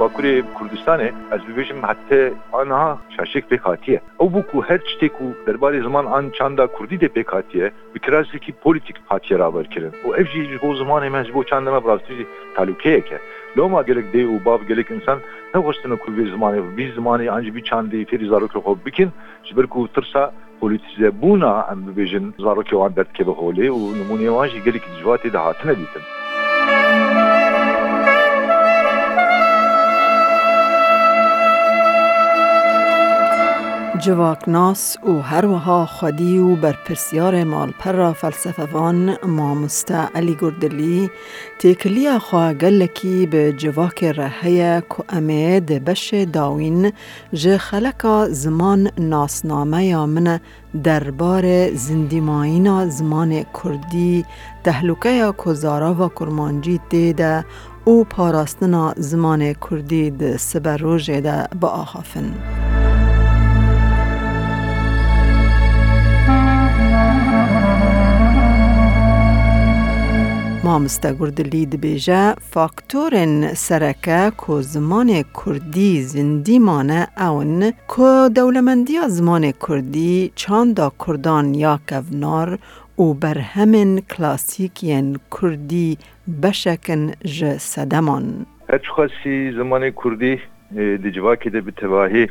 Bakurê 0.00 0.42
Kurdistanê 0.54 1.12
ez 1.32 1.40
bibêjim 1.48 1.80
hete 1.88 2.34
anha 2.52 2.98
şaşek 3.16 3.44
pêk 3.50 3.60
hatiye. 3.60 4.00
Ew 4.20 4.26
bû 4.26 4.46
ku 4.50 4.62
her 4.62 4.78
tiştê 4.78 5.08
ku 5.08 5.24
derbarê 5.46 5.82
ziman 5.82 6.06
an 6.06 6.30
çanda 6.30 6.66
Kurdî 6.66 7.00
de 7.00 7.06
pêk 7.06 7.30
hatiye 7.30 7.70
bi 7.94 7.98
kirasekî 7.98 8.52
politik 8.52 8.96
hatiye 9.06 9.38
raberkirin. 9.38 9.92
û 10.06 10.16
ev 10.16 10.26
jî 10.26 10.44
ji 10.44 10.62
bo 10.62 10.74
zimanê 10.74 11.10
me 11.10 11.24
ji 11.24 11.34
bo 11.34 11.44
çanda 11.44 11.70
me 11.70 11.92
rastî 11.92 12.14
jî 12.16 12.26
talûkeyek 12.56 13.14
e. 13.14 13.18
Loma 13.56 13.82
gelek 13.82 14.14
dê 14.14 14.22
û 14.26 14.44
bav 14.44 14.60
gelek 14.68 14.90
insan 14.90 15.18
nexwestin 15.54 15.96
ku 15.96 16.10
vê 16.12 16.24
zimanê 16.34 16.76
vî 16.76 16.86
zimanê 16.96 17.30
an 17.30 17.42
jî 17.42 17.54
vî 17.54 17.62
çandê 17.70 18.04
fêrî 18.10 18.26
zarokê 18.32 18.58
xwe 18.64 18.86
bikin 18.86 19.10
ji 19.44 19.56
ber 19.56 19.66
ku 19.66 19.88
tirsa 19.94 20.32
politize 20.60 21.08
bûna 21.22 21.54
em 21.72 21.78
bibêjin 21.86 22.24
zarokê 22.44 22.74
wan 22.80 22.96
derdkeve 22.96 23.30
holê 23.30 23.66
û 23.78 23.80
nimûneyê 24.00 24.32
wan 24.36 24.48
jî 24.48 24.64
gelekî 24.64 24.90
civatê 25.00 25.32
de 25.32 25.38
hatine 25.38 25.76
dîtin. 25.80 26.02
جواک 34.01 34.49
ناس 34.49 34.97
و 35.03 35.21
هر 35.21 35.45
وها 35.45 35.85
خودی 35.85 36.37
و 36.37 36.55
بر 36.55 36.75
پرسیار 36.85 37.43
مالپر 37.43 38.13
فلسفوان 38.13 39.17
مامستا 39.25 40.09
علی 40.15 40.37
گردلی 40.41 41.09
تیکلی 41.59 42.19
خواه 42.19 42.53
گلکی 42.53 43.25
به 43.25 43.53
جواک 43.53 44.03
رهی 44.03 44.81
که 44.81 45.03
امید 45.09 45.65
بش 45.65 46.13
داوین 46.13 46.91
جه 47.33 47.57
خلکا 47.57 48.29
زمان 48.29 48.91
ناسنامه 48.97 49.85
یا 49.85 50.05
من 50.05 50.39
دربار 50.83 51.75
زندیمایینا 51.75 52.87
زمان 52.87 53.45
کردی 53.63 54.25
تهلوکه 54.63 55.09
یا 55.09 55.35
کزارا 55.45 55.93
و 55.93 56.09
کرمانجی 56.09 56.79
دیده 56.89 57.45
او 57.85 58.03
پاراستنا 58.03 58.93
زمان 58.97 59.53
کردی 59.53 60.11
ده 60.11 60.37
سبروژه 60.37 61.21
ده 61.21 61.47
با 61.59 61.67
آخافن. 61.67 62.33
مامستا 70.71 71.11
گردلی 71.19 71.65
دبیجه 71.65 72.35
فاکتورن 72.51 73.53
سرکه 73.53 74.31
که 74.41 74.61
زمان 74.61 75.23
کردی 75.45 76.01
زندی 76.01 76.59
مانه 76.59 77.07
اون 77.17 77.71
که 77.95 78.29
دولمندی 78.35 78.93
زمان 79.07 79.51
کردی 79.67 80.31
چاندا 80.35 80.91
کردان 81.07 81.53
یا 81.55 81.79
کونار 81.89 82.59
و 82.99 83.13
بر 83.13 83.37
همین 83.37 84.01
کلاسیکین 84.01 85.19
کردی 85.41 85.97
بشکن 86.43 87.11
ج 87.25 87.57
سدمان 87.57 88.45
هر 88.69 88.81
خاصی 88.95 89.51
زمان 89.51 89.89
کردی 89.89 90.39
دجواکی 91.03 91.49
ده 91.49 91.61
به 91.61 91.71
تواهی 91.71 92.27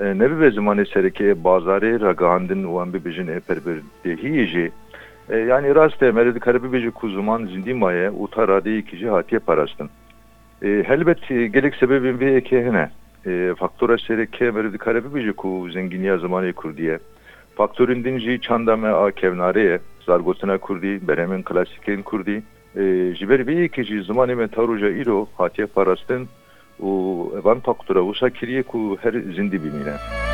نبی 0.00 0.34
به 0.34 0.50
زمان 0.50 0.84
سرکه 0.94 1.34
بازار 1.34 1.84
رگاندن 1.96 2.64
و 2.64 2.80
هم 2.80 2.90
ببیجن 2.90 3.38
پروردهی 3.38 4.46
جی 4.46 4.70
yani 5.34 5.74
raste 5.74 6.12
meredi 6.12 6.40
karabibeji 6.40 6.90
kuzuman 6.90 7.46
zindi 7.46 7.74
maye 7.74 8.10
utarade 8.10 8.78
ikici 8.78 9.08
hatiye 9.08 9.38
parastın. 9.38 9.90
E, 10.62 10.68
helbet 10.86 11.28
gelek 11.28 11.74
sebebin 11.74 12.20
bir 12.20 12.26
ekehine 12.26 12.90
e, 13.26 13.54
faktora 13.58 13.98
sereke 13.98 14.50
meredi 14.50 14.78
karabibeji 14.78 15.32
ku 15.32 15.68
zenginiya 15.72 16.18
zamanı 16.18 16.52
kurdiye. 16.52 16.98
Faktörün 17.56 18.04
dinci 18.04 18.40
çandame 18.40 18.88
a 18.88 19.10
kevnareye 19.10 19.78
zargotuna 20.06 20.58
kurdi, 20.58 21.08
beremin 21.08 21.42
klasikin 21.42 22.02
kurdi. 22.02 22.42
E, 22.76 23.14
jiber 23.14 23.46
bir 23.46 23.62
ikici 23.62 24.02
zamanı 24.02 24.36
me 24.36 24.48
taruca 24.48 24.88
iro 24.88 25.28
hatiye 25.38 25.66
parastın. 25.66 26.28
U 26.80 27.32
evan 27.40 27.60
faktora 27.60 28.02
usa 28.02 28.30
kiriye 28.30 28.62
ku 28.62 28.98
her 29.02 29.12
zindi 29.12 29.64
bimine. 29.64 30.25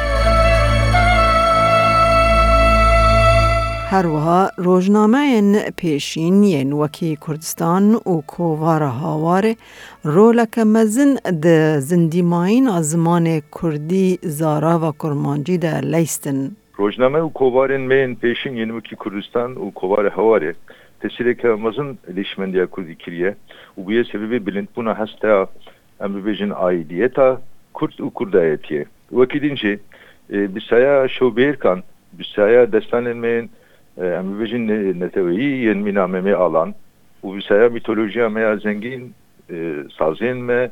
هروها 3.92 4.52
روزنامه 4.58 5.70
پیشین 5.78 6.44
ین 6.44 6.74
وکی 6.74 7.18
کردستان 7.28 7.94
و 7.96 8.22
کووار 8.28 8.84
هاوار 8.84 9.56
رولک 10.04 10.60
مزن 10.60 11.16
ده 11.42 11.80
زندیماین 11.80 12.82
زمان 12.82 13.42
کردی 13.62 14.20
زارا 14.22 14.80
و 14.80 14.92
کرمانجی 14.92 15.58
ده 15.58 15.82
لیستن. 15.82 16.52
روزنامه 16.76 17.20
و 17.20 17.30
کووارن 17.30 17.82
مین 17.82 18.16
پیشین 18.16 18.58
ین 18.58 18.72
وکی 18.72 18.96
کردستان 19.06 19.52
و 19.58 19.72
کووار 19.72 20.08
هاواره 20.08 20.56
تسیرک 21.02 21.46
مزن 21.46 21.98
لیشمندیا 22.08 22.66
کردی 22.66 22.96
کریه 22.96 23.36
و 23.78 23.82
بیه 23.82 24.04
سببی 24.04 24.40
بلند 24.40 24.68
بونا 24.76 24.94
هستا 24.94 25.50
ام 26.02 26.14
ببیجن 26.14 26.52
آیدیتا 26.52 27.42
کرد 27.82 28.02
و 28.02 28.12
کردایتیه. 28.20 28.86
وکی 29.12 29.40
دینچه 29.40 29.80
بسایا 30.56 31.08
شوبیر 31.08 31.56
کان 31.56 31.84
بسایا 32.20 32.66
دستانن 32.66 33.50
ee, 34.01 34.15
əmvecin 34.17 34.71
netəvəyi 35.01 35.67
yenmin 35.67 35.99
aməmi 36.01 36.33
alan, 36.33 36.73
u 37.23 37.35
visaya 37.37 37.69
mitolojiya 37.69 38.31
məyə 38.33 38.55
zəngin 38.65 39.11
e, 39.53 39.59
sazinmə, 39.99 40.71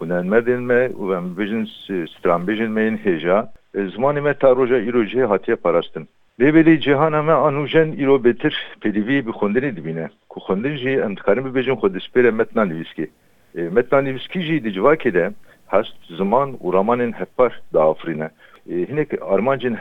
hunənmədinmə, 0.00 0.78
u 0.96 1.12
əmvecin 1.18 1.66
stranbejinməyin 2.14 2.96
heja, 3.04 3.42
e, 3.76 3.84
zmani 3.92 4.24
mə 4.24 4.32
taroja 4.40 4.80
irojiyə 4.80 5.28
hatiyə 5.34 5.58
parastın. 5.60 6.08
Bebeli 6.40 6.78
cihana 6.80 7.20
me 7.22 7.36
anujen 7.36 7.92
iro 8.00 8.16
betir 8.24 8.56
pedivi 8.80 9.20
bi 9.26 9.36
xondinê 9.36 9.74
dibîne. 9.76 10.08
Ku 10.28 10.40
xondin 10.40 10.76
jî 10.80 10.96
em 11.04 11.16
dikarin 11.16 11.44
bibêjin 11.44 11.76
xwe 11.76 11.92
despêre 11.92 12.30
metna 12.30 12.64
nivîskê. 12.64 13.06
E, 13.54 13.68
metna 13.68 14.00
nivîskî 14.00 14.40
jî 14.42 14.64
di 14.64 14.70
civakê 14.72 15.14
de 15.14 15.30
hest 15.68 16.16
ziman 16.16 16.56
û 16.64 16.72
ramanên 16.72 17.12
hevpar 17.12 17.52
daafirîne. 17.74 18.30
Hinek 18.66 19.08
armancên 19.22 19.74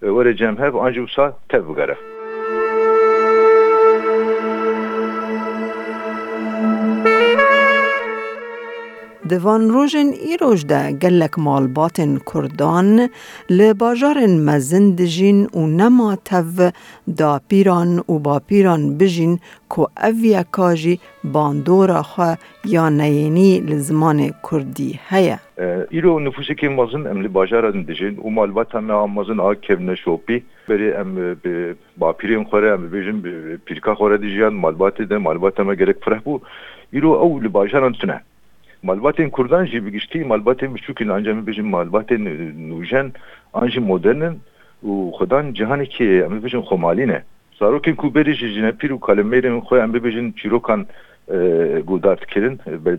որը 0.00 0.32
ջեմ 0.40 0.56
հեվ 0.60 0.80
անջուսա 0.86 1.26
թե 1.52 1.60
վգարը 1.68 1.96
دوان 9.30 9.68
روژن 9.70 10.08
ای 10.22 10.36
روژ 10.40 10.64
ده 10.64 10.92
گلک 10.92 11.38
مالباتن 11.38 12.18
کردان 12.34 13.08
لباجار 13.50 14.18
مزند 14.26 15.00
جین 15.04 15.46
و 15.54 15.66
نما 15.66 16.16
تو 16.16 16.70
دا 17.18 17.40
پیران 17.48 17.98
و 17.98 18.18
با 18.18 18.38
پیران 18.48 18.98
بجین 18.98 19.38
که 19.70 19.80
او 19.80 20.14
یکاجی 20.22 21.00
باندورا 21.24 22.02
خواه 22.02 22.38
یا 22.64 22.88
نینی 22.88 23.60
لزمان 23.60 24.30
کردی 24.50 25.00
هیا 25.08 25.38
ایرو 25.90 26.20
نفوسی 26.20 26.54
که 26.54 26.68
مزن 26.68 27.06
ام 27.06 27.22
لباجارن 27.22 27.82
دجین 27.82 28.18
و 28.18 28.30
مالبات 28.30 28.74
هم 28.74 29.10
مزن 29.10 29.38
ها 29.38 29.54
کبن 29.54 29.94
شوپی 29.94 30.42
بری 30.68 30.92
ام 30.92 31.36
با 31.98 32.12
پیرین 32.12 32.44
خوره 32.44 32.70
ام 32.70 32.90
بجین 32.90 33.22
پیرکا 33.64 33.94
خوره 33.94 34.16
دیجین 34.18 34.48
مالبات 34.48 35.02
ده 35.02 35.18
مالبات 35.18 35.60
هم 35.60 35.74
گرک 35.74 35.96
فره 36.04 36.20
بو 36.20 36.40
ایرو 36.92 37.10
او 37.10 37.40
لباجارن 37.40 37.92
تنه 37.92 38.20
malbatên 38.82 39.30
Kurdan 39.30 39.64
jî 39.64 39.86
bi 39.86 39.90
giştî 39.92 40.18
malbatên 40.24 40.70
biçûkîn 40.76 41.12
anca 41.12 41.34
min 41.34 41.44
bêjin 41.48 41.68
malbatên 41.76 42.22
nûjen 42.70 43.06
an 43.52 43.66
jî 43.68 43.80
modernin 43.80 44.34
û 44.84 44.92
xwedan 45.16 45.54
cihanekî 45.54 46.08
em 46.26 46.32
bibêjin 46.36 46.62
xwemalî 46.68 47.08
ne 47.08 47.22
zarokên 47.60 47.96
ku 47.96 48.14
berî 48.14 48.34
ji 48.34 48.48
jinepîr 48.48 48.90
û 48.96 48.98
kalemêrên 49.06 49.60
xwe 49.66 49.78
em 49.84 49.90
bibêjin 49.94 50.26
çîrokan 50.38 50.86
guhdar 51.88 52.20
dikirin 52.20 52.54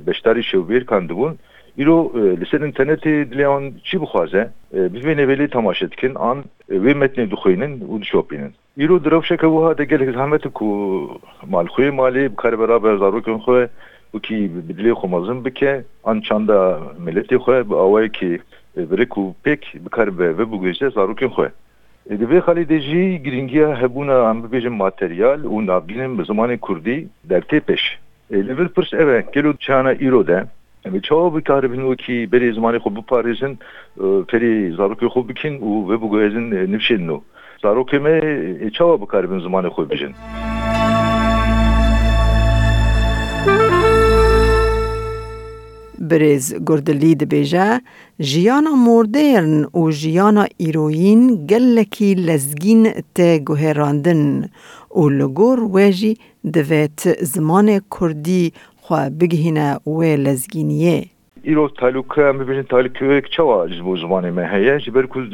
beşdarî 0.07 0.41
şewbêrkan 0.51 1.09
dibûn. 1.09 1.35
Îro 1.77 2.11
li 2.39 2.45
ser 2.45 2.61
internetê 2.61 3.11
dilê 3.31 3.45
wan 3.51 3.73
çi 3.83 3.97
bixwaze? 4.01 4.49
Bivê 4.73 5.13
nevelê 5.21 5.47
temaşe 5.49 5.91
dikin 5.91 6.15
an 6.15 6.43
wê 6.69 6.93
metnê 7.01 7.31
dixwînin 7.31 7.73
û 7.91 8.01
dişopînin. 8.01 8.51
Îro 8.77 9.03
direwşeke 9.03 9.47
wiha 9.47 9.77
de 9.77 9.85
gelek 9.85 10.09
zehmet 10.15 10.43
ku 10.53 10.67
malxwê 11.51 11.89
malê 11.89 12.31
bikare 12.31 12.59
beraber 12.59 12.93
zarokên 12.93 13.39
xwe 13.45 13.69
وکی 14.14 14.48
بدلی 14.48 14.92
خو 14.92 15.06
مزم 15.08 15.42
بکه 15.42 15.84
آن 16.02 16.20
چند 16.20 16.50
ملتی 17.06 17.38
خو 17.38 17.62
به 17.62 17.76
آوای 17.76 18.08
کی 18.08 18.40
برکو 18.76 19.32
پک 19.44 19.76
بکار 19.84 20.10
به 20.10 20.32
و 20.32 20.44
بگویشه 20.46 20.88
زاروکن 20.88 21.28
خو 21.28 21.46
دوی 22.10 22.40
خالی 22.40 22.64
دیجی 22.64 23.18
گرینگیا 23.18 23.74
هبونا 23.74 24.30
هم 24.30 24.42
ببیجم 24.42 24.68
ماتریال 24.68 25.44
و 25.44 25.60
نابینم 25.60 26.16
به 26.16 26.24
زمان 26.24 26.56
کردی 26.56 27.10
در 27.28 27.40
تیپش 27.40 27.98
لیول 28.30 28.68
پرس 28.68 28.94
اوه 28.94 29.22
گلو 29.34 29.52
چانا 29.52 29.90
ایرو 29.90 30.22
ده 30.22 30.46
Em 30.86 31.00
çawa 31.00 31.36
bikaribin 31.36 31.82
wekî 31.90 32.16
berê 32.32 32.48
zimanê 32.56 32.78
xwe 32.82 32.90
biparêzin 32.96 33.52
ferê 34.30 34.52
zarokê 34.78 35.06
xwe 35.12 35.28
bikin 35.28 35.54
û 35.68 35.90
ve 35.90 35.96
biguhezin 36.02 36.46
nifşên 36.72 37.02
nû. 37.08 37.20
Zarokê 37.62 37.98
me 38.04 38.70
çawa 38.70 39.00
bikaribin 39.02 39.40
zimanê 39.40 39.68
xwe 39.68 39.90
bijin. 39.90 40.12
برێز 40.22 40.79
گردلی 40.79 40.79
دبێژە 40.79 40.79
ژیانە 40.79 40.79
مۆردێرن 40.79 40.79
برز 46.09 46.55
گردلی 46.67 47.15
دبیجه 47.15 47.81
جیانا 48.19 48.71
مردرن 48.87 49.65
و 49.73 49.91
جیانا 49.91 50.45
ایروین 50.57 51.45
گلکی 51.49 52.13
لزگین 52.27 52.83
ته 53.15 53.39
گوهراندن 53.39 54.49
و 54.95 55.09
لگور 55.09 55.59
واجی 55.63 56.17
دویت 56.53 57.23
زمان 57.23 57.81
کردی 57.99 58.53
خوا 58.81 59.09
بگهینه 59.19 59.75
و 59.87 60.03
لزگینیه 60.03 61.05
ایرو 61.43 61.69
تعلق 61.69 62.19
هم 62.19 62.37
ببینید 62.37 62.67
تعلق 62.67 63.29
چوا 63.37 63.67
جبو 63.67 63.97
زمانی 63.97 64.29
من 64.29 64.45
هیا 64.53 64.77
جبر 64.77 65.05
کل 65.05 65.25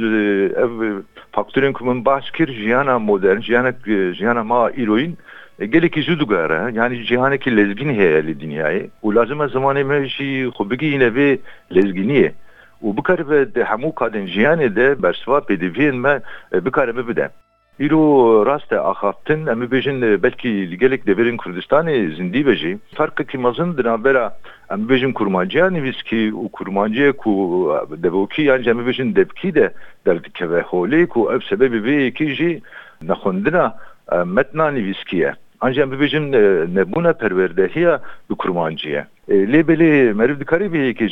اف 0.57 1.03
فاکتورین 1.33 1.73
که 1.73 1.85
من 1.85 2.03
بحث 2.03 2.23
کرد 2.33 2.49
جیانا 2.51 2.99
مدرن 2.99 3.41
جیانا, 3.41 3.71
جیانا 4.19 4.43
ما 4.43 4.67
ایروین 4.67 5.17
zû 5.59 6.19
digere 6.19 6.71
yani 6.73 7.05
cîhanekî 7.05 7.57
lezgîn 7.57 7.89
heye 7.89 8.27
li 8.27 8.33
dinyayê 8.39 8.89
û 9.03 9.15
lazim 9.15 9.41
e 9.41 9.45
zimanê 9.45 9.83
me 9.83 10.07
jî 10.09 10.47
xwe 10.55 10.69
bigihîne 10.69 11.09
vê 11.17 11.39
lezgîniyê 11.71 12.31
û 12.83 12.97
bikaribe 12.97 13.55
di 13.55 13.59
hemû 13.59 13.95
kadên 13.95 14.25
jiyanê 14.27 14.75
de 14.75 15.03
bersiva 15.03 15.37
pêdiviyên 15.37 15.95
me 15.95 16.21
bikaribe 16.65 17.07
bide. 17.07 17.29
Îro 17.79 18.45
rast 18.45 18.71
e 18.71 18.79
axaftin 18.79 19.47
em 19.47 19.61
bibêjin 19.61 20.23
belkî 20.23 20.71
li 20.71 20.77
gelek 20.77 21.07
deverên 21.07 21.37
Kurdistanê 21.37 22.15
zindî 22.15 22.45
be 22.45 22.55
jî 22.55 22.77
ferqekî 22.97 23.37
mezin 23.37 23.77
di 23.77 23.83
navbera 23.83 24.37
em 24.71 24.79
bibêjin 24.79 25.13
kurmanciya 25.13 25.69
nivîskî 25.69 26.31
û 26.41 26.49
kurmanciyê 26.51 27.13
ku 27.13 27.31
devokî 28.03 28.41
yan 28.41 28.63
em 28.63 28.77
bibêjin 28.79 29.15
debkî 29.15 29.55
de 29.55 29.73
derdikeve 30.05 30.61
holê 30.61 31.07
ku 31.07 31.31
ev 31.33 31.39
sebebî 31.49 31.77
vê 31.87 31.95
yekî 32.01 32.35
jî 32.35 32.61
nexwendina 33.01 33.75
metna 34.25 34.71
nivîskî 34.71 35.17
ye. 35.17 35.33
Ancak 35.61 35.91
bibêjin 35.91 36.31
nebûna 36.75 37.13
perwerdehiya 37.13 38.01
bi 38.29 38.35
kurmanciye. 38.35 39.05
Lê 39.29 39.61
belê 39.67 40.13
meriv 40.13 40.39
dikarî 40.39 40.65
bê 40.65 40.79
yekê 40.89 41.07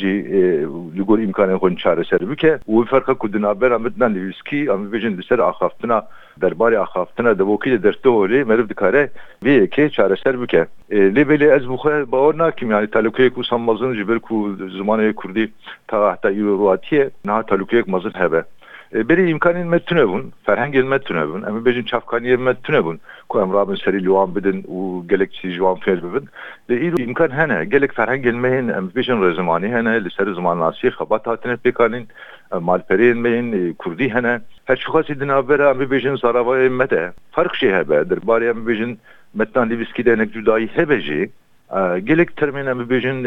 li 0.96 1.02
gor 1.02 1.18
imkanên 1.18 1.58
xwe 1.58 1.76
çareser 1.76 2.30
bike 2.30 2.52
û 2.68 2.72
wî 2.78 2.84
ferqa 2.86 3.14
ku 3.14 3.32
di 3.32 3.42
navbera 3.42 3.78
mitna 3.78 4.08
nivîskî 4.08 4.60
em 4.72 4.80
bibêjin 4.84 5.18
li 5.18 5.24
ser 5.24 5.38
axaftina 5.38 6.02
derbarê 6.40 6.78
axaftina 6.78 7.38
devokî 7.38 7.70
de 7.70 7.82
derste 7.82 8.08
holê 8.08 8.44
meriv 8.44 8.68
dikare 8.68 9.10
vê 9.44 9.52
yekê 9.62 9.90
çareser 9.90 10.40
bike. 10.42 10.66
Lê 10.90 11.22
belê 11.30 11.56
ez 11.56 11.64
xwe 11.64 12.12
bawer 12.12 12.38
nakim 12.38 12.70
yani 12.70 12.86
talukeyek 12.86 13.32
û 13.38 13.46
san 13.46 13.60
mezin 13.60 13.94
ji 13.94 14.08
ber 14.08 14.18
ku 14.18 14.56
zimanê 14.58 15.12
Kurdî 15.12 15.52
ta 15.88 16.12
heta 16.12 16.28
îro 16.28 16.54
rûatiye 16.60 17.10
niha 17.24 17.42
talukeyek 17.42 17.88
mezin 17.88 18.10
hebe. 18.10 18.42
Berê 18.92 19.28
imkanên 19.28 19.66
me 19.66 19.78
tune 19.78 20.04
bûn 20.08 20.30
ferhengên 20.46 20.86
me 20.86 20.98
tune 20.98 21.24
bûn 21.28 21.42
em 21.42 21.64
bêjin 21.64 21.86
çavkaniyê 21.86 22.36
me 22.36 22.54
tune 22.54 22.78
bûn 22.84 22.98
ku 23.28 23.40
em 23.40 23.52
rabin 23.52 23.74
serî 23.74 24.04
liwan 24.04 24.34
bidin 24.34 24.62
û 24.62 25.08
gelek 25.08 25.32
ji 25.42 25.58
wan 25.58 25.76
fêr 25.76 25.98
bibin. 26.02 26.28
Li 26.70 26.88
îro 26.88 26.96
imkan 27.02 27.30
hene 27.30 27.64
gelek 27.64 27.92
ferhengên 27.92 28.36
me 28.36 28.48
hên 28.48 28.68
em 28.68 28.86
bêjin 28.96 29.18
rêzimanî 29.24 29.68
hene 29.68 30.04
li 30.04 30.10
ser 30.10 30.26
zimannasiyê 30.26 30.90
xebat 30.90 31.26
hatine 31.26 31.56
pêkanîn 31.56 32.04
malpereyên 32.52 33.18
me 33.18 33.30
hên 33.30 33.74
kurdî 33.74 34.14
hene. 34.14 34.40
Her 34.64 34.76
çi 34.76 34.84
xasî 34.92 35.20
di 35.20 35.28
navbera 35.28 35.70
em 35.70 35.80
bêjin 35.80 36.16
zaravayê 36.22 36.68
me 36.68 36.90
de 36.90 37.12
ferq 37.34 37.54
jê 37.60 37.68
hebe 37.78 37.94
derbarê 37.94 38.50
em 38.50 38.66
bêjin 38.68 38.96
metna 39.34 39.64
nivîskî 39.64 40.04
de 40.04 40.14
hinek 40.14 40.32
cudayî 40.32 40.66
hebe 40.66 41.00
jî 41.00 41.30
gelek 42.04 42.30
termên 42.36 42.66
em 42.70 42.80
bêjin 42.80 43.18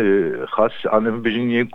xas 0.46 0.74
an 0.92 1.06
em 1.06 1.24
bêjin 1.24 1.68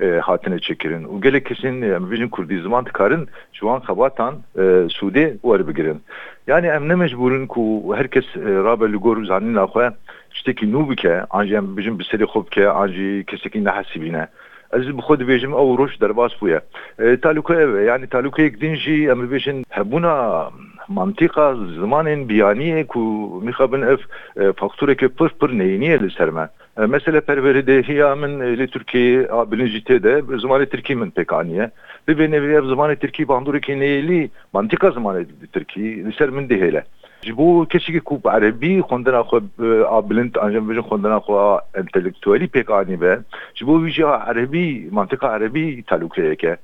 e, 0.00 0.06
hatine 0.06 0.58
çekirin. 0.58 1.20
Gelekişin 1.20 1.82
yani 1.82 2.06
e, 2.06 2.10
bizim 2.10 2.28
kurdiz 2.28 2.62
zaman 2.62 2.84
tıkarın 2.84 3.28
şu 3.52 3.70
an 3.70 3.80
kabatan 3.80 4.34
e, 4.58 4.88
Suudi 4.88 5.38
uarı 5.42 5.72
girin. 5.72 6.02
Yani 6.46 6.66
emne 6.66 6.94
mecburun 6.94 7.46
ku 7.46 7.94
herkes 7.96 8.24
e, 8.36 8.40
rabe 8.40 8.92
ligor 8.92 9.24
zanin 9.24 9.54
lakhoya 9.54 9.94
çteki 10.30 10.72
nubike 10.72 11.24
anjem 11.30 11.76
bizim 11.76 11.98
bir 11.98 12.04
seri 12.04 12.24
hobke 12.24 12.68
anji 12.68 13.24
kesekin 13.26 13.64
hasibine. 13.64 14.28
Ez 14.72 14.86
bi 14.86 15.02
xwe 15.02 15.16
dibêjim 15.18 15.52
ew 15.52 15.78
roj 15.78 16.00
derbas 16.00 16.32
bûye. 16.40 16.60
E, 16.98 17.16
Taluka 17.16 17.54
ev 17.54 17.74
e 17.74 17.84
yani 17.84 18.06
talukayek 18.06 18.60
din 18.60 18.74
jî 18.74 19.10
em 19.10 19.20
dibêjin 19.24 19.64
hebûna 19.70 20.50
mantiqa 20.88 21.54
zimanên 21.54 22.28
biyaniyê 22.28 22.86
ku 22.86 23.00
mixabin 23.44 23.82
ev 23.82 23.98
e, 24.36 24.52
faktureke 24.52 25.08
pir 25.08 25.28
pir 25.28 25.58
neyîniye 25.58 26.00
li 26.00 26.10
ser 26.10 26.28
me. 26.28 26.48
Mesela 26.88 27.20
perveredehiya 27.20 28.14
min 28.14 28.40
li 28.58 28.66
Türkiye 28.66 29.28
bilincî 29.50 29.78
tê 29.78 30.02
de 30.02 30.12
zimanê 30.18 30.66
Tirkî 30.66 30.94
min 30.94 31.10
pêk 31.10 31.34
aniye. 31.34 31.70
Bibê 32.08 32.24
nevê 32.24 32.52
ev 32.52 32.64
zimanê 32.64 32.96
Tirkî 32.96 33.28
bandoreke 33.28 33.80
neyîlî 33.80 34.30
mantıqa 34.52 34.88
zimanê 34.88 35.26
Tirkî 35.52 36.04
li 36.04 36.12
ser 36.12 36.28
min 36.28 36.48
dihêle. 36.48 36.82
Ji 37.22 37.36
bo 37.36 37.64
kesekî 37.64 38.00
ku 38.00 38.20
erebî 38.24 38.80
xwendina 38.80 39.20
xwe 39.20 39.38
a 39.84 40.10
bilind 40.10 40.34
ancam 40.40 40.70
bêjin 40.70 40.86
xwendina 40.88 41.18
xwe 41.26 41.60
entelektûelî 41.80 42.48
pêk 42.48 42.72
anî 42.80 43.00
be 43.00 43.18
ji 43.54 43.66
bo 43.66 43.74
wî 43.84 43.90
jî 43.90 44.02
erebî 44.30 44.88
mantıqa 44.90 45.36
erebî 45.36 45.82
talûkeyeke. 45.82 46.56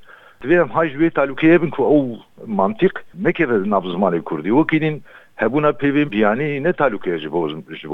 Divê 0.42 0.60
em 0.60 0.68
hay 0.68 0.88
ji 0.88 0.96
wê 0.98 1.10
talûkeyê 1.10 1.62
bin 1.62 1.70
ku 1.70 1.82
ew 1.82 2.18
mantık 2.46 3.04
nekeve 3.14 3.70
nav 3.70 3.84
zimanê 3.84 4.20
Kurdî 4.22 4.48
wekînin 4.48 5.02
hebûna 5.36 5.70
pêvên 5.70 6.10
biyanî 6.10 6.62
ne 6.62 6.70
talûkeye 6.70 7.18
ji 7.18 7.32
bo 7.32 7.48
ji 7.48 7.88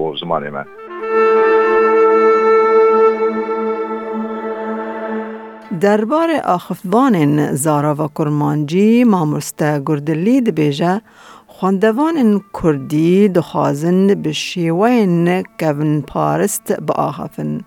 دربار 5.80 6.28
آخفوان 6.44 7.54
زارا 7.54 7.94
و 7.94 8.08
کرمانجی 8.18 9.04
مامرست 9.04 9.62
گردلی 9.62 10.40
دبیجه 10.40 11.00
خواندوان 11.46 12.40
کردی 12.62 13.28
دخوازن 13.28 14.06
به 14.06 14.32
شیوین 14.32 15.42
کون 15.60 16.02
پارست 16.02 16.80
با 16.80 16.94
آخفن 16.94 17.60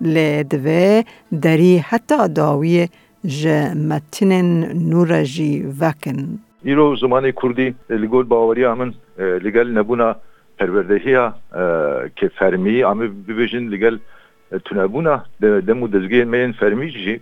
لیدوه 0.00 1.02
دری 1.42 1.78
حتی 1.78 2.28
داوی 2.28 2.88
جمتین 3.26 4.64
نورجی 4.90 5.66
وکن. 5.80 6.38
ایرو 6.64 6.96
زمان 6.96 7.30
کردی 7.42 7.74
لگل 7.90 8.22
باوری 8.22 8.64
همین 8.64 8.94
لگل 9.18 9.78
نبونا 9.78 10.16
پروردهی 10.58 11.14
ها 11.14 11.34
که 12.16 12.28
فرمی 12.38 12.82
همه 12.82 13.06
ببیشن 13.08 13.58
لگل 13.58 13.98
تنبونا 14.64 15.22
دمو 15.40 15.88
دزگی 15.88 16.24
مین 16.24 16.52
فرمی 16.52 16.90
جی. 16.90 17.20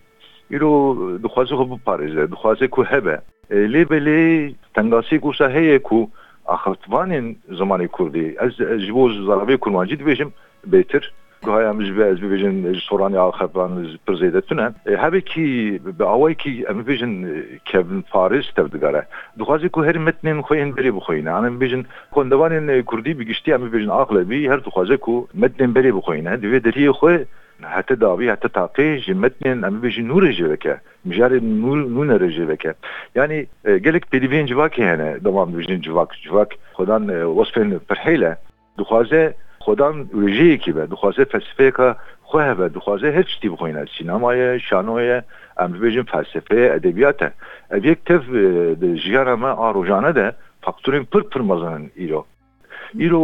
ایرو 0.50 1.18
دخوازه 1.18 1.56
خو 1.56 1.64
بپارزه 1.64 2.26
دخوازه 2.26 2.66
کو 2.66 2.82
هبه 2.82 3.22
لی 3.50 3.84
بلی 3.84 4.56
تنگاسی 4.74 5.18
کو 5.18 5.32
سهیه 5.32 5.78
کو 5.78 6.06
آخرتوانین 6.44 7.36
زمانی 7.58 7.88
کردی 7.98 8.38
از 8.38 8.52
جبو 8.86 9.12
زرابی 9.12 9.56
کرمانجی 9.56 9.96
دبیشم 9.96 10.32
بهتر 10.66 11.10
هایم 11.46 11.82
جبه 11.82 12.04
از 12.04 12.20
ببیجن 12.20 12.74
سورانی 12.88 13.16
آخربان 13.16 13.98
پرزیده 14.06 14.40
تونه 14.40 14.74
هبه 14.98 15.20
کی 15.20 15.78
به 15.98 16.04
آوائی 16.04 16.34
کی 16.34 16.64
ام 16.68 16.82
ببیجن 16.82 17.42
کبن 17.72 18.04
فارس 18.12 18.44
تبدگاره 18.56 19.06
دخوازی 19.38 19.68
که 19.68 19.80
هر 19.80 19.98
متنین 19.98 20.42
خوین 20.42 20.72
بری 20.72 20.90
بخوین 20.90 21.28
ام 21.28 21.56
ببیجن 21.56 21.84
کندوان 22.12 22.82
کردی 22.82 23.14
بگشتی 23.14 23.52
ام 23.52 23.68
ببیجن 23.68 23.90
آقلبی 23.90 24.46
هر 24.46 24.56
دخوازی 24.56 24.96
که 24.96 25.22
متنین 25.34 25.72
بری 25.72 25.92
بخوین 25.92 26.36
دوی 26.36 26.60
دریه 26.60 26.92
خوی 26.92 27.18
حتی 27.62 27.96
داوی 27.96 28.28
حتی 28.28 28.48
تاقی 28.48 29.00
جی 29.00 29.12
متنین 29.12 29.64
امی 29.64 29.78
بیجی 29.78 30.02
نور 30.02 30.32
جی 30.32 30.42
بکه 30.42 30.80
مجار 31.04 31.32
نور 31.32 31.78
نور 31.88 32.28
جی 32.28 32.44
بکه 32.44 32.74
یعنی 33.16 33.46
گلک 33.64 34.10
پیدیوین 34.10 34.46
جواکی 34.46 34.82
هنه 34.82 35.18
دوام 35.18 35.52
بیجین 35.52 35.80
جواک 35.80 36.08
جواک 36.24 36.58
خودان 36.72 37.10
وصفین 37.10 37.78
پرحیله 37.78 38.36
دخوازه 38.78 39.34
yani 39.69 40.03
gelek 40.03 40.35
pêdiviyên 40.35 40.59
civakê 40.59 40.65
hene 40.65 40.65
devam 40.65 40.65
bibêjin 40.65 40.65
civak 40.65 40.65
civak 40.65 40.65
xwedan 40.65 40.65
wasfên 40.65 40.65
pirhêle 40.65 40.65
dixwaze 40.65 40.65
خودان 40.65 40.65
رژەیەکی 40.65 40.71
بە 40.73 40.83
دخوازێ 40.93 41.25
فەسفەیەکە 41.33 41.89
خۆ 42.29 42.39
هەبە 42.49 42.65
دخوازێ 42.77 43.09
هەر 43.17 43.27
شتی 43.33 43.49
بخۆینە 43.49 43.83
سینمایە 43.95 44.49
شانۆیە 44.67 45.19
ئەم 45.59 45.69
ببێژین 45.73 46.05
فەلسفەیە 46.11 46.67
ئەدەبیاتە 46.73 47.29
ئەبێک 47.73 47.99
تەف 48.07 48.23
ژیانەمە 49.03 49.51
ئاڕۆژانە 49.61 50.11
دە 50.19 50.27
فاکتورین 50.65 51.05
پر 51.11 51.23
پر 51.31 51.41
مەزنن 51.49 51.83
ئیرۆ 51.99 52.21
ئیرۆ 52.99 53.21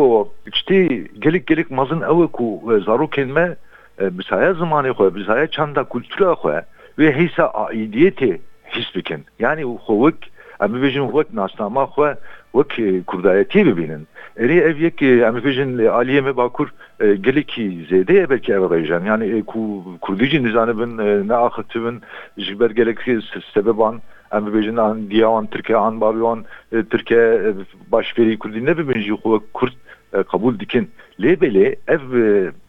شتی 0.59 0.81
gelek 1.23 1.43
gelek 1.47 1.71
mezin 1.71 2.01
ew 2.11 2.27
ku 2.35 2.45
zarokên 2.85 3.29
me 3.38 3.45
bisaya 4.17 4.51
zimanê 4.59 4.91
xwe 4.97 5.07
bisaya 5.15 5.47
çanda 5.55 5.83
kultura 5.83 6.31
xwe 6.41 6.57
wê 7.00 7.09
hêsa 7.19 7.45
aidiyetê 7.63 8.31
his 8.73 8.95
bikin 8.95 9.21
yani 9.39 9.61
xwe 9.61 9.95
wek 10.03 10.19
em 10.63 10.69
bibêjin 10.73 11.05
wek 11.15 11.33
nasnama 11.33 11.83
xwe 11.93 12.09
bibînin 13.66 14.06
erê 14.36 14.60
ev 14.68 14.76
yek 14.78 15.02
em 15.02 15.34
bibêjin 15.36 15.70
aliyê 16.00 16.20
me 16.20 16.36
bakur 16.36 16.68
gelekî 17.00 17.86
zêdeye 17.90 18.22
ev 18.22 18.62
rêjan 18.75 19.06
yani 19.06 19.42
ku 19.42 19.84
kurdî 20.00 20.26
jî 20.26 20.44
nizanibin 20.44 20.92
neaxitibin 21.28 21.96
ji 22.38 22.60
ber 22.60 22.70
gelek 22.70 22.98
sebeban 23.54 24.00
em 24.32 24.42
bibêjin 24.46 24.76
an 24.80 25.10
diyawan 25.10 25.46
Tirkiye 25.46 25.78
an 25.78 26.00
babiwan 26.00 26.44
Tirkiye 26.90 27.54
başferî 27.92 28.38
Kurdî 28.38 28.66
nebibin 28.66 29.00
jî 29.00 29.12
xwe 29.12 29.38
Kurd 29.54 29.72
kabul 30.25 30.58
dikin 30.58 30.90
lebeli 31.20 31.76
ev 31.88 32.00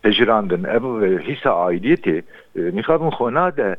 pejirandın 0.01 0.63
ev 0.63 1.03
e, 1.03 1.23
hisse 1.23 1.49
aidiyeti 1.49 2.23
e, 2.55 2.59
mikabın 2.59 3.09
khona 3.09 3.57
da 3.57 3.75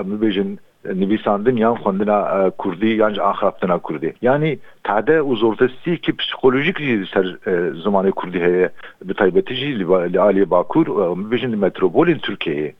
em 0.00 0.22
bejin 0.22 0.60
نویساندن 0.85 1.57
یا 1.57 1.75
خوندنا 1.75 2.49
کردی 2.63 2.87
یا 2.87 3.23
آخرافتنا 3.23 3.79
کردی 3.89 4.13
یعنی 4.21 4.59
تعده 4.83 5.21
و 5.21 5.35
زورتستی 5.35 5.97
که 5.97 6.11
پسیکولوژیک 6.11 6.77
جی 6.77 7.05
سر 7.13 7.37
زمان 7.83 8.11
کردی 8.11 8.39
هه 8.39 8.69
به 9.05 9.13
تایبتی 9.13 9.55
جی 9.55 9.73
لعالی 9.73 10.45
باکور 10.45 10.89
و 10.89 11.15
بیشن 11.15 11.55
متروپول 11.55 12.19
ترکیه 12.23 12.73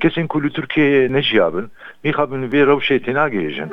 کسی 0.00 0.26
کلی 0.28 0.50
ترکیه 0.50 1.08
نجیابن 1.08 1.70
میخوابن 2.02 2.44
وی 2.44 2.62
روشه 2.62 2.98
تناگیجن 2.98 3.70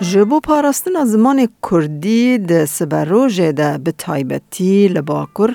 جبو 0.00 0.40
پاراستن 0.40 1.04
زمان 1.04 1.48
کردی 1.70 2.38
ده 2.38 2.64
سبروژه 2.64 3.52
ده 3.52 3.78
به 3.78 3.92
تایبتی 3.92 4.88
لباکر 4.88 5.50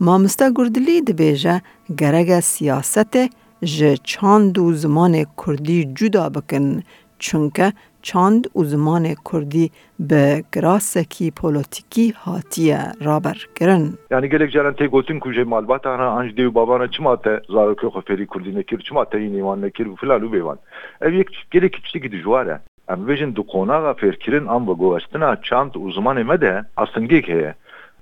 مامستا 0.00 0.50
گردلی 0.56 1.00
ده 1.00 1.12
بیجه 1.12 1.62
گرگ 1.97 2.39
سیاست 2.39 3.17
ژ 3.65 3.83
چاند 4.03 4.59
و 4.59 4.73
زمان 4.73 5.25
کردی 5.45 5.93
جدا 5.93 6.29
بکن 6.29 6.83
چونکه 7.19 7.73
چاند 8.01 8.47
و 8.55 8.63
زمان 8.63 9.15
کردی 9.31 9.71
به 9.99 10.43
گراسکی 10.53 11.31
پولیتیکی 11.31 12.13
هاتیه 12.25 12.91
رابر 13.01 13.37
کرن 13.55 13.93
یعنی 14.11 14.27
گلک 14.27 14.49
جرن 14.49 14.73
تی 14.73 14.87
گوتن 14.87 15.19
کوجه 15.19 15.43
مالبات 15.43 15.85
هنه 15.85 16.01
انج 16.01 16.35
دیو 16.35 16.51
بابانا 16.51 16.87
چما 16.87 17.15
ته 17.15 17.41
زارکو 17.47 17.89
خفری 17.89 18.27
کردی 18.33 18.51
نکر 18.51 18.77
چما 18.77 19.05
ته 19.05 19.17
این 19.17 19.35
ایمان 19.35 19.65
نکر 19.65 19.87
و 19.87 19.95
فلالو 19.95 20.29
بیوان. 20.29 20.57
او 21.01 21.09
یک 21.09 21.29
گلک 21.53 21.71
کچتی 21.71 21.99
که 21.99 22.09
دجواره 22.09 22.59
ام 22.89 23.05
بجن 23.05 23.29
دو 23.29 23.43
قوناغا 23.43 23.93
فرکرین 23.93 24.49
ام 24.49 24.65
بگو 24.65 24.93
استنا 24.93 25.35
چاند 25.35 25.77
و 25.77 25.91
زمان 25.91 26.23
مده؟ 26.23 26.65
اصنگیک 26.77 27.29
هیه 27.29 27.55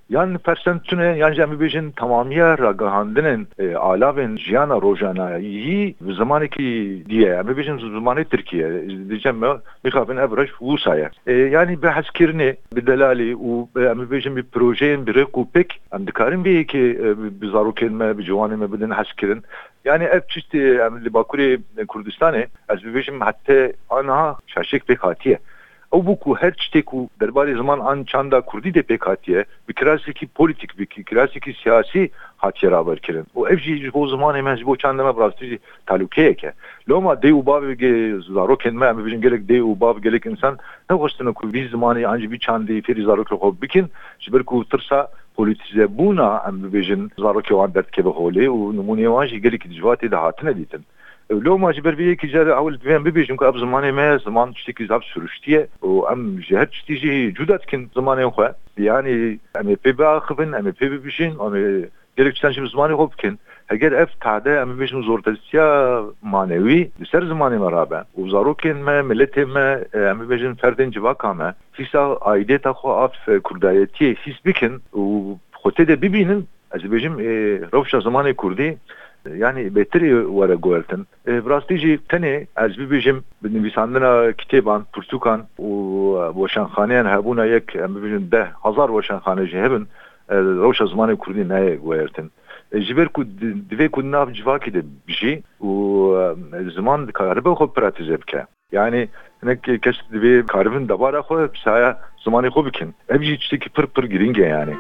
yani 0.10 0.38
persentüne 0.38 1.18
yani 1.18 1.42
em 1.42 1.60
vejin 1.60 1.92
tamamiye 1.92 2.58
ragahandinin 2.58 3.48
e, 3.60 3.75
alavin 3.75 4.38
jiyana 4.38 4.82
rojana 4.82 5.38
iyi 5.38 5.96
zamanı 6.18 6.48
ki 6.48 7.04
diye 7.10 7.34
em 7.34 7.58
vejin 7.58 7.78
zamanı 7.78 8.25
Türkiye 8.25 8.89
diyeceğim 9.10 9.38
mi 9.38 9.48
mikafin 9.84 10.18
evreş 10.18 10.50
vusaya 10.62 11.12
e, 11.28 11.34
yani 11.34 11.82
behas 11.82 12.10
kirni 12.10 12.56
bidelali 12.75 13.36
u 13.36 13.70
em 13.75 14.12
vejin 14.12 14.36
bir 14.36 14.44
projeyin 14.44 15.08
bir 15.08 15.16
rekupek 15.16 15.82
em 15.94 16.08
dikarin 16.08 16.46
bir 16.46 16.68
ki 16.68 17.00
e, 17.04 17.42
bir 17.42 17.48
zarukelme 17.48 18.18
bir 18.18 18.24
civanime 18.24 18.72
bidin 18.72 18.89
haskirin 18.89 19.44
yani 19.86 20.04
ev 20.04 20.22
çeşitli 20.30 20.78
li 21.06 21.13
Bakuri 21.13 21.60
Kurdistanê 21.88 22.48
ez 22.70 22.80
bibêjim 22.84 23.25
hete 23.25 23.74
anha 23.89 24.38
şaşek 24.48 24.84
pêk 24.84 24.98
hatiye. 24.98 25.39
Kirasekî 29.79 30.27
politik 30.27 30.79
bi 30.79 30.86
kirasekî 30.86 31.53
siyasî 31.53 32.12
hatiye 32.38 32.72
raberkirin. 32.72 33.25
û 33.36 33.50
ev 33.53 33.58
jî 33.58 33.77
ji 33.77 33.93
bo 33.93 34.08
zimanê 34.08 34.41
me 34.41 34.58
ji 34.58 34.65
bo 34.65 34.75
çanda 34.75 35.03
me 35.03 35.17
birastî 35.17 35.46
jî 35.50 35.60
talûkeyek 35.88 36.46
e. 36.48 36.53
Loma 36.89 37.13
dê 37.13 37.29
û 37.31 37.39
bavê 37.50 37.74
zarokên 38.36 38.75
me 38.81 38.86
em 38.88 38.98
bibêjin 38.98 39.22
gelek 39.22 39.41
dê 39.51 39.60
û 39.62 39.79
bav 39.79 39.98
gelek 40.05 40.25
insan 40.25 40.58
ne 40.89 40.96
xwestin 40.96 41.34
ku 41.34 41.48
vî 41.53 41.62
zimanê 41.74 42.05
an 42.08 42.17
jî 42.22 42.31
vî 42.31 42.38
çandê 42.46 42.81
fêrî 42.81 43.03
zarokê 43.10 43.36
xwe 43.41 43.62
bikin 43.62 43.86
ji 44.19 44.34
ber 44.34 44.43
ku 44.43 44.65
tirsa 44.72 45.08
politize 45.36 45.86
bûna 45.98 46.29
em 46.50 46.55
bibêjin 46.63 47.01
zarokê 47.24 47.53
wan 47.60 47.74
derdkeve 47.74 48.10
holê 48.19 48.46
û 48.58 48.60
numûneyê 48.77 49.10
wan 49.15 49.25
jî 49.25 49.41
gelekî 49.41 49.69
dijvatê 49.69 50.12
de 50.12 50.15
hatine 50.15 50.58
dîtin. 50.58 50.84
لو 51.31 51.57
ما 51.57 51.71
جبر 51.71 51.95
بيه 51.95 52.13
كي 52.13 52.27
جا 52.27 52.53
أول 52.53 52.77
بيان 52.77 53.03
بيبي 53.03 53.24
جمك 53.24 53.43
أب 53.43 53.57
زماني 53.57 53.91
ما 53.91 54.17
زمان 54.17 54.53
تشتي 54.53 54.74
كي 54.74 54.86
زاب 54.86 55.01
سرشتيه 55.15 55.69
و 55.81 56.03
أم 56.03 56.39
جهت 56.50 56.69
تشتي 56.69 56.93
جي 56.93 57.31
جودات 57.31 57.65
كن 57.65 57.89
زماني 57.95 58.31
خو 58.31 58.48
يعني 58.77 59.39
ام 59.59 59.75
بي 59.83 59.91
با 59.91 60.19
خبن 60.19 60.55
ام 60.55 60.71
بي 60.81 60.98
بيشين 60.98 61.38
ام 61.41 61.86
جلك 62.19 62.33
تشتنش 62.33 62.59
زماني 62.59 62.95
خو 62.95 63.05
بكن 63.05 63.38
اگر 63.74 63.93
أف 63.93 64.09
تعده 64.21 64.63
ام 64.63 64.77
بيشم 64.77 65.03
زور 65.03 65.21
تلسيا 65.21 66.05
مانوي 66.24 66.91
لسر 67.00 67.25
زماني 67.25 67.57
مرابا 67.57 68.05
كن 68.63 68.81
ما 68.81 69.01
ملت 69.01 69.39
ما 69.39 69.86
ام 69.95 70.27
بيشم 70.27 70.53
فردن 70.53 70.89
جوا 70.89 71.33
ما 71.33 71.53
فيسا 71.74 72.19
آيدي 72.21 72.57
تخو 72.57 73.05
آف 73.05 73.29
كردايتي 73.29 74.15
فيس 74.15 74.36
بكن. 74.45 74.79
و 74.93 75.36
خوتي 75.53 75.83
دي 75.83 75.95
بيبينن. 75.95 76.45
از 76.75 76.81
بيجم 76.81 77.19
إيه، 77.19 77.69
روشا 77.74 78.00
زماني 78.00 78.33
كردي. 78.33 78.77
Yani 79.38 79.76
betri 79.76 80.10
wara 80.28 80.54
goeltin 80.54 81.06
brastici 81.28 82.00
tene 82.10 82.48
ez 82.58 82.78
bibêjim 82.78 83.18
bi 83.44 83.48
nivîsandina 83.54 84.32
kitêban 84.32 84.82
pirtûkan 84.94 85.40
û 85.60 85.70
weşanxaneyan 86.40 87.06
hebûna 87.06 87.46
yek 87.46 87.76
em 87.76 87.92
bibêjin 87.96 88.32
deh 88.32 88.48
hezar 88.64 88.88
weşanxane 88.88 89.46
jî 89.46 89.58
hebin 89.58 89.88
rewşa 90.30 90.86
zimanê 90.86 91.16
Kurdî 91.16 91.50
naye 91.50 91.76
goertin 91.76 92.32
ji 92.74 92.98
ber 92.98 93.08
ku 93.10 93.22
divê 93.70 93.90
ku 93.90 94.12
nav 94.12 94.28
civakê 94.38 94.74
de 94.74 94.82
bijî 95.08 95.44
û 95.62 95.72
ziman 96.76 97.08
dikaribe 97.08 97.50
xwe 97.50 97.68
pratize 97.74 98.18
bike 98.22 98.46
yani 98.72 99.10
hinek 99.44 99.64
kes 99.64 99.96
divê 100.14 100.46
karibin 100.46 100.90
debara 100.90 101.20
xwe 101.20 101.50
saya 101.64 102.00
zimanê 102.26 102.48
xwe 102.48 102.66
bikin. 102.66 102.96
Ev 103.10 103.22
jî 103.22 103.38
tiştekî 103.38 103.70
pir 103.70 103.86
pir 103.86 104.04
giring 104.04 104.40
e 104.40 104.46
yani 104.46 104.74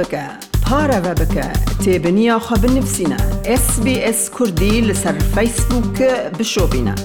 بکە 0.00 0.24
پارەوە 0.64 1.12
بکە 1.20 1.46
تێبنییا 1.82 2.36
خە 2.46 2.56
بنفسینە 2.62 3.20
SسBS 3.62 4.20
کوردی 4.36 4.74
لەسەر 4.88 5.16
فیسبووکە 5.34 6.12
بشۆبینە. 6.38 6.96